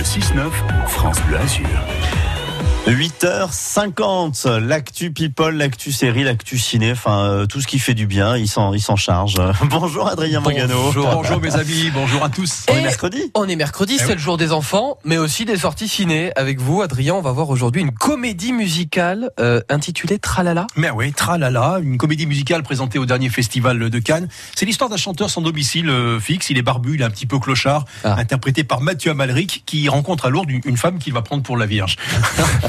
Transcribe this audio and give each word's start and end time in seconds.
Le 0.00 0.04
6-9, 0.04 0.50
France 0.86 1.20
Bleu 1.26 1.36
Azur. 1.36 1.66
8h50, 2.86 4.56
l'actu 4.58 5.12
people, 5.12 5.54
l'actu 5.54 5.92
série, 5.92 6.24
l'actu 6.24 6.58
ciné, 6.58 6.92
enfin 6.92 7.24
euh, 7.24 7.46
tout 7.46 7.60
ce 7.60 7.66
qui 7.66 7.78
fait 7.78 7.94
du 7.94 8.06
bien, 8.06 8.36
il 8.36 8.48
s'en 8.48 8.72
il 8.72 8.80
s'en 8.80 8.96
charge. 8.96 9.34
Bonjour 9.64 10.08
Adrien 10.08 10.40
Mogano. 10.40 10.74
Bonjour, 10.84 11.08
bonjour 11.12 11.40
mes 11.40 11.54
amis, 11.56 11.90
bonjour 11.92 12.24
à 12.24 12.30
tous. 12.30 12.64
On 12.70 12.76
est 12.76 12.80
mercredi 12.82 13.30
On 13.34 13.46
est 13.48 13.56
mercredi, 13.56 13.94
Eh 13.96 13.98
c'est 13.98 14.06
oui. 14.08 14.12
le 14.14 14.18
jour 14.18 14.36
des 14.38 14.52
enfants, 14.52 14.98
mais 15.04 15.18
aussi 15.18 15.44
des 15.44 15.58
sorties 15.58 15.88
ciné. 15.88 16.32
Avec 16.36 16.58
vous, 16.60 16.80
Adrien, 16.82 17.14
on 17.14 17.20
va 17.20 17.32
voir 17.32 17.50
aujourd'hui 17.50 17.82
une 17.82 17.92
comédie 17.92 18.52
musicale 18.52 19.30
euh, 19.40 19.60
intitulée 19.68 20.18
Tralala. 20.18 20.66
Mais 20.76 20.90
oui, 20.90 21.12
Tralala, 21.12 21.78
une 21.82 21.98
comédie 21.98 22.26
musicale 22.26 22.62
présentée 22.62 22.98
au 22.98 23.06
dernier 23.06 23.28
festival 23.28 23.90
de 23.90 23.98
Cannes. 23.98 24.28
C'est 24.56 24.64
l'histoire 24.66 24.88
d'un 24.90 24.96
chanteur 24.96 25.28
sans 25.30 25.42
domicile 25.42 25.90
euh, 25.90 26.18
fixe. 26.18 26.48
Il 26.50 26.56
est 26.58 26.62
barbu, 26.62 26.94
il 26.94 27.02
est 27.02 27.04
un 27.04 27.10
petit 27.10 27.26
peu 27.26 27.38
clochard, 27.38 27.84
Ah. 28.04 28.14
interprété 28.18 28.64
par 28.64 28.80
Mathieu 28.80 29.10
Amalric, 29.10 29.64
qui 29.66 29.88
rencontre 29.88 30.26
à 30.26 30.30
Lourdes 30.30 30.50
une, 30.50 30.60
une 30.64 30.76
femme 30.76 30.98
qu'il 30.98 31.12
va 31.12 31.22
prendre 31.22 31.42
pour 31.42 31.56
la 31.56 31.66
Vierge. 31.66 31.96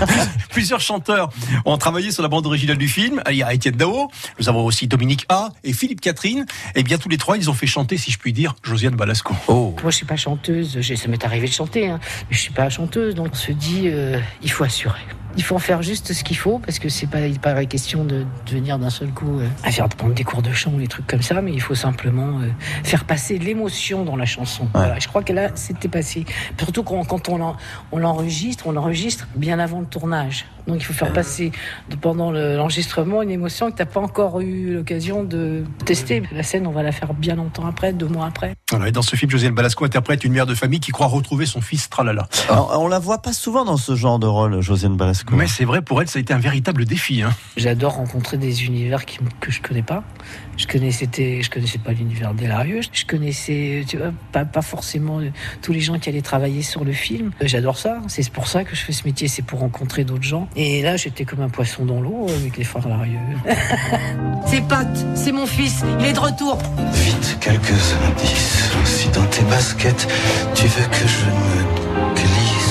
Plusieurs 0.50 0.80
chanteurs 0.80 1.30
ont 1.64 1.76
travaillé 1.78 2.10
sur 2.10 2.22
la 2.22 2.28
bande 2.28 2.46
originale 2.46 2.76
du 2.76 2.88
film. 2.88 3.22
Il 3.30 3.36
y 3.36 3.42
a 3.42 3.52
Étienne 3.52 3.76
Dao, 3.76 4.10
nous 4.38 4.48
avons 4.48 4.64
aussi 4.64 4.86
Dominique 4.86 5.26
A 5.28 5.50
et 5.64 5.72
Philippe 5.72 6.00
Catherine. 6.00 6.46
Et 6.74 6.82
bien 6.82 6.98
tous 6.98 7.08
les 7.08 7.18
trois, 7.18 7.36
ils 7.36 7.50
ont 7.50 7.54
fait 7.54 7.66
chanter, 7.66 7.96
si 7.96 8.10
je 8.10 8.18
puis 8.18 8.32
dire, 8.32 8.54
Josiane 8.62 8.96
Balasco. 8.96 9.34
Oh. 9.48 9.74
Moi, 9.82 9.90
je 9.90 9.96
suis 9.96 10.06
pas 10.06 10.16
chanteuse. 10.16 10.80
Ça 10.82 11.08
m'est 11.08 11.24
arrivé 11.24 11.48
de 11.48 11.52
chanter, 11.52 11.88
hein, 11.88 12.00
mais 12.28 12.36
je 12.36 12.40
suis 12.40 12.52
pas 12.52 12.68
chanteuse. 12.68 13.14
Donc, 13.14 13.28
on 13.32 13.34
se 13.34 13.52
dit, 13.52 13.84
euh, 13.86 14.18
il 14.42 14.50
faut 14.50 14.64
assurer. 14.64 15.00
Il 15.36 15.42
faut 15.42 15.54
en 15.56 15.58
faire 15.60 15.82
juste 15.82 16.12
ce 16.12 16.24
qu'il 16.24 16.36
faut 16.36 16.58
parce 16.58 16.78
que 16.78 16.88
c'est 16.88 17.06
pas, 17.06 17.18
pas 17.40 17.54
la 17.54 17.64
question 17.64 18.04
de 18.04 18.24
devenir 18.46 18.78
d'un 18.78 18.90
seul 18.90 19.08
coup 19.10 19.38
euh, 19.40 19.48
à 19.64 19.70
faire 19.70 19.88
prendre 19.88 20.14
des 20.14 20.24
cours 20.24 20.42
de 20.42 20.52
chant 20.52 20.72
ou 20.74 20.78
des 20.78 20.88
trucs 20.88 21.06
comme 21.06 21.22
ça, 21.22 21.40
mais 21.40 21.52
il 21.52 21.60
faut 21.60 21.74
simplement 21.74 22.40
euh, 22.40 22.48
faire 22.84 23.04
passer 23.04 23.38
l'émotion 23.38 24.04
dans 24.04 24.16
la 24.16 24.26
chanson. 24.26 24.68
Voilà, 24.74 24.98
je 24.98 25.08
crois 25.08 25.22
que 25.22 25.32
là, 25.32 25.48
c'était 25.54 25.88
passé. 25.88 26.24
Surtout 26.58 26.82
quand, 26.82 27.04
quand 27.04 27.28
on 27.28 27.38
l'en- 27.38 27.56
on 27.92 27.98
l'enregistre, 27.98 28.66
on 28.66 28.72
l'enregistre 28.72 29.26
bien 29.36 29.58
avant 29.58 29.80
le 29.80 29.86
tournage. 29.86 30.44
Donc, 30.68 30.76
il 30.76 30.84
faut 30.84 30.92
faire 30.92 31.12
passer 31.12 31.50
de- 31.90 31.96
pendant 31.96 32.30
le- 32.30 32.56
l'enregistrement 32.56 33.22
une 33.22 33.30
émotion 33.30 33.70
que 33.70 33.76
t'as 33.76 33.84
pas 33.86 33.98
encore 34.00 34.40
eu 34.40 34.74
l'occasion 34.74 35.24
de 35.24 35.64
tester. 35.84 36.22
La 36.32 36.42
scène, 36.44 36.66
on 36.68 36.70
va 36.70 36.82
la 36.84 36.92
faire 36.92 37.14
bien 37.14 37.34
longtemps 37.34 37.66
après, 37.66 37.92
deux 37.92 38.06
mois 38.06 38.26
après. 38.26 38.54
Voilà, 38.70 38.88
et 38.88 38.92
dans 38.92 39.02
ce 39.02 39.16
film, 39.16 39.30
Josiane 39.30 39.54
Balasco 39.54 39.84
interprète 39.84 40.22
une 40.24 40.32
mère 40.32 40.46
de 40.46 40.54
famille 40.54 40.78
qui 40.80 40.92
croit 40.92 41.08
retrouver 41.08 41.46
son 41.46 41.60
fils 41.60 41.90
Tralala. 41.90 42.28
Alors, 42.48 42.78
On 42.80 42.86
la 42.88 42.98
voit 43.00 43.22
pas 43.22 43.32
souvent 43.32 43.64
dans 43.64 43.76
ce 43.76 43.96
genre 43.96 44.18
de 44.20 44.26
rôle, 44.26 44.60
Josiane 44.60 44.96
Balasco. 44.96 45.21
Mais 45.30 45.46
c'est 45.46 45.64
vrai, 45.64 45.82
pour 45.82 46.00
elle, 46.00 46.08
ça 46.08 46.18
a 46.18 46.20
été 46.20 46.32
un 46.32 46.38
véritable 46.38 46.84
défi. 46.84 47.22
Hein. 47.22 47.32
J'adore 47.56 47.94
rencontrer 47.94 48.36
des 48.36 48.64
univers 48.64 49.04
qui, 49.04 49.18
que 49.40 49.50
je 49.50 49.60
connais 49.62 49.82
pas. 49.82 50.02
Je 50.56 50.66
connaissais, 50.66 51.08
je 51.14 51.50
connaissais 51.50 51.78
pas 51.78 51.92
l'univers 51.92 52.34
d'Elarieux. 52.34 52.80
Je 52.92 53.04
connaissais, 53.04 53.84
tu 53.86 53.96
vois, 53.96 54.12
pas, 54.32 54.44
pas 54.44 54.62
forcément 54.62 55.20
euh, 55.20 55.30
tous 55.62 55.72
les 55.72 55.80
gens 55.80 55.98
qui 55.98 56.08
allaient 56.08 56.20
travailler 56.22 56.62
sur 56.62 56.84
le 56.84 56.92
film. 56.92 57.32
Euh, 57.40 57.46
J'adore 57.46 57.78
ça. 57.78 58.00
C'est 58.08 58.28
pour 58.30 58.48
ça 58.48 58.64
que 58.64 58.76
je 58.76 58.80
fais 58.82 58.92
ce 58.92 59.04
métier. 59.04 59.28
C'est 59.28 59.42
pour 59.42 59.60
rencontrer 59.60 60.04
d'autres 60.04 60.22
gens. 60.22 60.48
Et 60.56 60.82
là, 60.82 60.96
j'étais 60.96 61.24
comme 61.24 61.40
un 61.40 61.48
poisson 61.48 61.84
dans 61.84 62.00
l'eau 62.00 62.26
euh, 62.28 62.36
avec 62.36 62.56
les 62.56 62.64
frères 62.64 62.88
Larieux. 62.88 63.18
C'est 64.46 64.60
Pat, 64.68 64.88
c'est 65.14 65.32
mon 65.32 65.46
fils, 65.46 65.82
il 66.00 66.06
est 66.06 66.12
de 66.12 66.18
retour. 66.18 66.58
Vite, 66.92 67.38
quelques 67.40 67.94
indices. 68.10 68.70
Si 68.84 69.08
dans 69.08 69.24
tes 69.26 69.42
baskets, 69.44 70.06
tu 70.54 70.66
veux 70.66 70.88
que 70.88 71.08
je 71.08 71.24
me 71.26 72.14
glisse. 72.14 72.61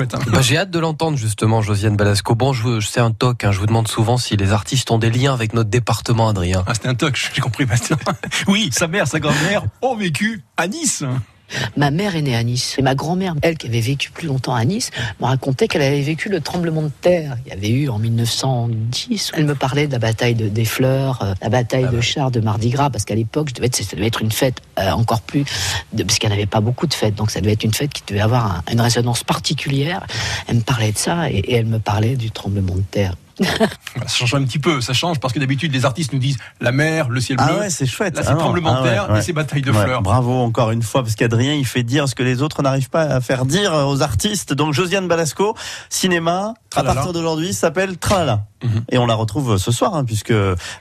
Chouette, 0.00 0.14
hein 0.14 0.20
Bah, 0.32 0.40
J'ai 0.40 0.56
hâte 0.56 0.70
de 0.70 0.78
l'entendre 0.78 1.18
justement, 1.18 1.60
Josiane 1.60 1.96
Balasco. 1.96 2.34
Bon, 2.34 2.52
je, 2.52 2.80
je 2.80 2.86
sais 2.88 3.00
un 3.00 3.10
toc, 3.10 3.44
hein, 3.44 3.52
je 3.52 3.58
vous 3.58 3.66
demande 3.66 3.86
souvent 3.88 4.16
si 4.16 4.36
les 4.36 4.52
artistes 4.52 4.90
ont 4.90 4.98
des 4.98 5.10
liens 5.10 5.34
avec 5.34 5.52
notre 5.52 5.68
département, 5.68 6.28
Adrien. 6.28 6.64
Ah, 6.66 6.74
c'était 6.74 6.88
un 6.88 6.94
toc, 6.94 7.16
j'ai 7.34 7.40
compris, 7.40 7.66
Bastien. 7.66 7.98
Oui, 8.46 8.70
sa 8.72 8.88
mère, 8.88 9.06
sa 9.06 9.20
grand-mère 9.20 9.64
ont 9.82 9.96
vécu 9.96 10.42
à 10.56 10.68
Nice. 10.68 11.04
Ma 11.76 11.90
mère 11.90 12.16
est 12.16 12.22
née 12.22 12.36
à 12.36 12.42
Nice. 12.42 12.76
Et 12.78 12.82
ma 12.82 12.94
grand-mère, 12.94 13.34
elle 13.42 13.56
qui 13.56 13.66
avait 13.66 13.80
vécu 13.80 14.10
plus 14.10 14.26
longtemps 14.28 14.54
à 14.54 14.64
Nice, 14.64 14.90
me 15.20 15.26
racontait 15.26 15.68
qu'elle 15.68 15.82
avait 15.82 16.00
vécu 16.00 16.28
le 16.28 16.40
tremblement 16.40 16.82
de 16.82 16.90
terre. 17.00 17.36
Il 17.46 17.50
y 17.50 17.52
avait 17.52 17.68
eu 17.70 17.88
en 17.88 17.98
1910. 17.98 19.32
Elle 19.36 19.44
me 19.46 19.54
parlait 19.54 19.86
de 19.86 19.92
la 19.92 19.98
bataille 19.98 20.34
de, 20.34 20.48
des 20.48 20.64
fleurs, 20.64 21.20
euh, 21.22 21.34
la 21.42 21.48
bataille 21.48 21.88
de 21.90 22.00
chars 22.00 22.30
de 22.30 22.40
Mardi 22.40 22.70
Gras, 22.70 22.90
parce 22.90 23.04
qu'à 23.04 23.14
l'époque, 23.14 23.48
je 23.50 23.54
devais 23.54 23.66
être- 23.66 23.76
ça 23.82 23.96
devait 23.96 24.06
être 24.08 24.22
une 24.22 24.32
fête 24.32 24.60
euh, 24.78 24.90
encore 24.92 25.20
plus, 25.22 25.44
de, 25.92 26.02
parce 26.02 26.18
qu'il 26.18 26.28
n'y 26.28 26.34
avait 26.34 26.46
pas 26.46 26.60
beaucoup 26.60 26.86
de 26.86 26.94
fêtes. 26.94 27.14
Donc 27.14 27.30
ça 27.30 27.40
devait 27.40 27.52
être 27.52 27.64
une 27.64 27.74
fête 27.74 27.92
qui 27.92 28.02
devait 28.06 28.20
avoir 28.20 28.46
un- 28.68 28.72
une 28.72 28.80
résonance 28.80 29.24
particulière. 29.24 30.06
Elle 30.48 30.56
me 30.56 30.60
parlait 30.62 30.92
de 30.92 30.98
ça 30.98 31.30
et, 31.30 31.36
et 31.38 31.54
elle 31.54 31.66
me 31.66 31.78
parlait 31.78 32.16
du 32.16 32.30
tremblement 32.30 32.74
de 32.74 32.82
terre. 32.90 33.14
Voilà, 33.40 34.08
ça 34.08 34.16
change 34.16 34.34
un 34.34 34.42
petit 34.44 34.58
peu, 34.58 34.80
ça 34.80 34.92
change 34.92 35.18
parce 35.18 35.32
que 35.32 35.38
d'habitude, 35.38 35.72
les 35.72 35.84
artistes 35.84 36.12
nous 36.12 36.18
disent 36.18 36.36
la 36.60 36.72
mer, 36.72 37.08
le 37.08 37.20
ciel 37.20 37.38
bleu. 37.38 37.46
Ah 37.48 37.58
ouais, 37.60 37.70
c'est 37.70 37.86
chouette. 37.86 38.16
Là, 38.16 38.22
c'est 38.22 38.30
Ah 38.30 38.34
tremblement 38.34 38.76
ah 38.78 38.82
de 38.82 38.88
terre 38.88 39.10
ouais. 39.10 39.18
et 39.18 39.22
c'est 39.22 39.32
bataille 39.32 39.62
de 39.62 39.70
Ouais, 39.72 39.82
fleurs. 39.84 40.02
Bravo 40.02 40.32
encore 40.32 40.70
une 40.70 40.82
fois, 40.82 41.02
parce 41.02 41.14
qu'Adrien, 41.14 41.54
il 41.54 41.66
fait 41.66 41.82
dire 41.82 42.08
ce 42.08 42.14
que 42.14 42.22
les 42.22 42.42
autres 42.42 42.62
n'arrivent 42.62 42.90
pas 42.90 43.02
à 43.02 43.20
faire 43.20 43.46
dire 43.46 43.72
aux 43.72 44.02
artistes. 44.02 44.52
Donc 44.52 44.74
Josiane 44.74 45.08
Balasco, 45.08 45.54
cinéma, 45.88 46.54
à 46.76 46.82
partir 46.82 47.12
d'aujourd'hui, 47.12 47.52
s'appelle 47.54 47.96
Tralala. 47.98 48.44
Mhm. 48.62 48.82
Et 48.90 48.98
on 48.98 49.06
la 49.06 49.14
retrouve 49.14 49.56
ce 49.56 49.72
soir, 49.72 49.94
hein, 49.94 50.04
puisque 50.04 50.34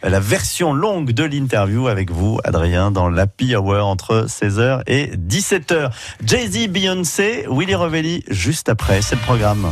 la 0.04 0.20
version 0.20 0.74
longue 0.74 1.12
de 1.12 1.24
l'interview 1.24 1.88
avec 1.88 2.12
vous, 2.12 2.40
Adrien, 2.44 2.92
dans 2.92 3.08
l'Happy 3.10 3.56
Hour 3.56 3.86
entre 3.88 4.26
16h 4.28 4.82
et 4.86 5.12
17h. 5.16 5.90
Jay-Z, 6.26 6.68
Beyoncé, 6.68 7.46
Willy 7.50 7.76
Revelli, 7.76 8.24
juste 8.30 8.68
après, 8.68 9.02
c'est 9.02 9.16
le 9.16 9.22
programme. 9.22 9.72